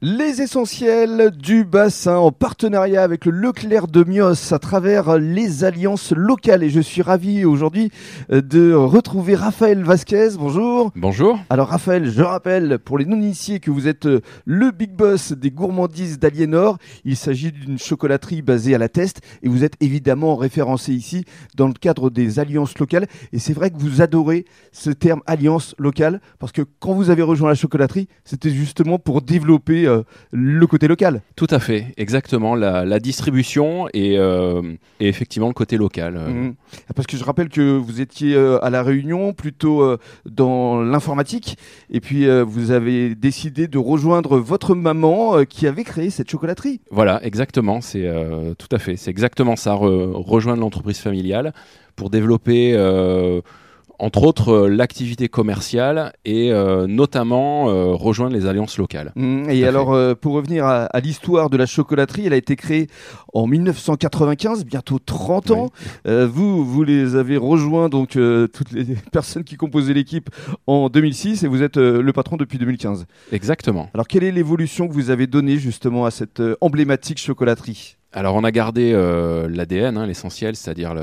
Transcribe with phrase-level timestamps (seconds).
[0.00, 6.12] Les essentiels du bassin en partenariat avec le Leclerc de Mios à travers les alliances
[6.12, 6.62] locales.
[6.62, 7.90] Et je suis ravi aujourd'hui
[8.30, 10.36] euh, de retrouver Raphaël Vasquez.
[10.38, 10.92] Bonjour.
[10.94, 11.40] Bonjour.
[11.50, 15.50] Alors Raphaël, je rappelle pour les non-initiés que vous êtes euh, le big boss des
[15.50, 16.78] gourmandises d'Aliénor.
[17.04, 21.24] Il s'agit d'une chocolaterie basée à la Teste et vous êtes évidemment référencé ici
[21.56, 23.08] dans le cadre des alliances locales.
[23.32, 27.22] Et c'est vrai que vous adorez ce terme alliance locale parce que quand vous avez
[27.22, 30.02] rejoint la chocolaterie, c'était justement pour développer euh,
[30.32, 31.22] le côté local.
[31.36, 32.54] Tout à fait, exactement.
[32.54, 34.62] La, distribution et, euh,
[35.00, 36.16] et, effectivement le côté local.
[36.16, 36.28] Euh.
[36.28, 36.54] Mhm.
[36.94, 41.56] Parce que je rappelle que vous étiez à La Réunion, plutôt dans l'informatique,
[41.90, 46.80] et puis vous avez décidé de rejoindre votre maman qui avait créé cette chocolaterie.
[46.90, 47.80] Voilà, exactement.
[47.80, 48.08] C'est
[48.58, 48.96] tout à fait.
[48.96, 49.74] C'est exactement ça.
[49.74, 51.52] rejoindre l'entreprise familiale
[51.96, 52.74] pour développer
[53.98, 59.12] entre autres euh, l'activité commerciale et euh, notamment euh, rejoindre les alliances locales.
[59.16, 62.88] Mmh, et alors, pour revenir à, l'histoire de la chocolaterie, elle a été créée
[63.32, 65.70] en 1995, bientôt 30 ans.
[66.04, 70.30] vous, vous les avez rejoints, donc toutes les personnes qui composaient l'équipe
[70.66, 73.06] en 2006 et vous êtes le patron depuis 2015.
[73.32, 73.90] Exactement.
[73.94, 77.97] Alors, quelle est l'évolution que vous avez donnée justement à cette emblématique chocolaterie?
[78.12, 80.94] Alors on a gardé euh, l'ADN, hein, l'essentiel, c'est-à-dire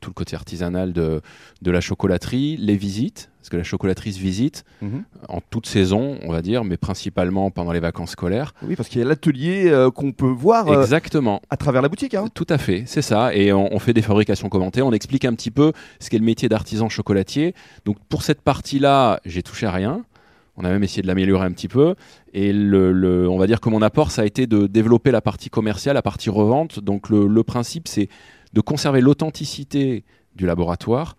[0.00, 1.20] tout le côté artisanal de,
[1.64, 5.04] la chocolaterie, les visites, parce que la chocolaterie se visite mhm.
[5.28, 8.54] en toute saison, on va dire, mais principalement pendant les vacances scolaires.
[8.62, 11.42] Oui, parce qu'il y a l'atelier euh, qu'on peut voir euh, Exactement.
[11.50, 12.14] à travers la boutique.
[12.14, 12.28] Hein.
[12.32, 13.34] Tout à fait, c'est ça.
[13.34, 16.24] Et on, on, fait des fabrications commentées, on explique un petit peu ce qu'est le
[16.24, 17.54] métier d'artisan chocolatier.
[17.84, 20.04] Donc pour cette partie-là, j'ai touché à rien.
[20.56, 21.94] On a même essayé de l'améliorer un petit peu.
[22.32, 25.50] Et le, on va dire que mon apport, ça a été de développer la partie
[25.50, 26.80] commerciale, la partie revente.
[26.80, 28.08] Donc le principe, c'est
[28.52, 30.04] de conserver l'authenticité
[30.36, 31.16] du laboratoire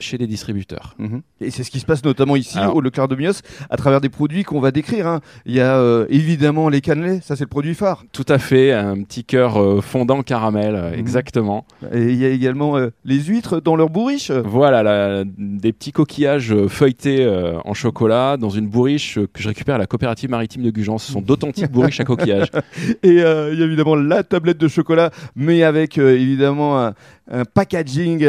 [0.00, 0.94] chez les distributeurs.
[0.98, 1.22] Mhm.
[1.40, 4.08] Et c'est ce qui se passe notamment ici au Leclerc de Mios à travers des
[4.08, 5.06] produits qu'on va décrire.
[5.06, 5.20] Hein.
[5.46, 8.04] Il y a euh, évidemment les cannelés, ça c'est le produit phare.
[8.12, 10.98] Tout à fait, un petit cœur euh, fondant caramel, euh, mhm.
[10.98, 11.66] exactement.
[11.92, 14.30] Et il y a également les huîtres dans leur bourriche.
[14.30, 17.26] Voilà, des petits coquillages feuilletés
[17.64, 20.98] en chocolat dans une bourriche que je récupère à la coopérative maritime de Gujan.
[20.98, 22.50] Ce sont d'authentiques bourriches à coquillages.
[23.02, 26.92] Et il y a évidemment la tablette de chocolat, mais avec évidemment
[27.30, 28.26] un, packaging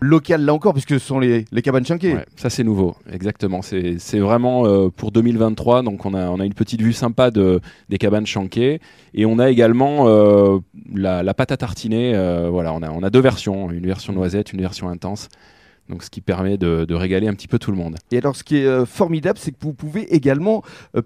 [0.00, 2.16] local là encore, puisque ce sont les, cabanes chanquées.
[2.36, 3.60] ça c'est nouveau, exactement.
[3.62, 7.60] C'est vraiment euh, pour 2023, donc on a, on a une petite vue sympa de,
[7.88, 8.80] des cabanes chanquées.
[9.14, 10.58] Et on a également euh,
[10.94, 12.14] la, pâte à tartiner.
[12.14, 15.28] Euh, voilà, on a, on a deux versions, une version noisette, une version intense.
[15.90, 17.96] Donc, ce qui permet de, régaler un petit peu tout le monde.
[18.10, 20.62] Et alors, ce qui est formidable, c'est que vous pouvez également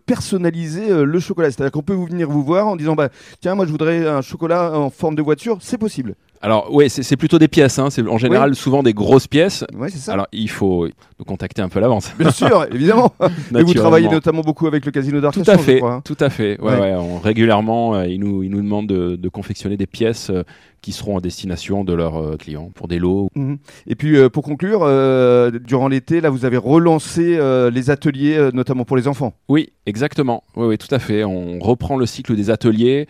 [0.06, 1.50] personnaliser le chocolat.
[1.50, 3.08] C'est-à-dire qu'on peut vous venir vous voir en disant bah,
[3.40, 5.58] Tiens, moi, je voudrais un chocolat en forme de voiture.
[5.60, 6.14] C'est possible.
[6.40, 7.78] Alors oui, c'est plutôt des pièces.
[7.78, 7.90] Hein.
[7.90, 9.64] C'est en général souvent des grosses pièces.
[9.76, 10.12] Ouais, c'est ça.
[10.12, 10.88] Alors il faut
[11.18, 12.12] nous contacter un peu à l'avance.
[12.18, 13.12] Bien sûr, évidemment.
[13.56, 15.44] Et vous travaillez notamment beaucoup avec le casino d'Arcachon.
[15.44, 16.00] Tout à fait, hein.
[16.04, 16.60] tout à fait.
[16.60, 16.96] Ouais, ouais.
[17.22, 20.44] régulièrement, euh, ils nous ils nous demandent de, de confectionner des pièces euh,
[20.80, 23.30] qui seront en destination de leurs euh, clients pour des lots.
[23.34, 23.58] Mhm.
[23.88, 24.80] Et puis pour conclure,
[25.64, 27.38] durant l'été, là, vous avez relancé
[27.72, 29.34] les ateliers, notamment pour les enfants.
[29.48, 30.44] Oui, exactement.
[30.56, 31.24] Oui, oui, tout à fait.
[31.24, 33.06] On reprend le cycle des ateliers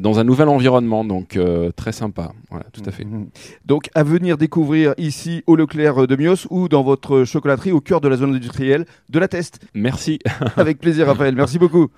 [0.00, 1.38] dans un nouvel environnement, donc
[1.76, 2.32] très sympa.
[2.58, 3.04] Voilà, tout à fait.
[3.04, 3.28] Mhm.
[3.64, 8.00] Donc à venir découvrir ici au Leclerc de Mios ou dans votre chocolaterie au cœur
[8.00, 9.60] de la zone industrielle de la Teste.
[9.74, 10.18] Merci.
[10.56, 11.36] Avec plaisir, Raphaël.
[11.36, 11.88] Merci beaucoup.